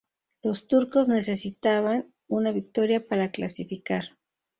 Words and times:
Los 0.41 0.67
turcos 0.67 1.07
necesitaban 1.07 2.11
una 2.27 2.51
victoria 2.51 3.07
para 3.07 3.29
clasificar. 3.29 4.17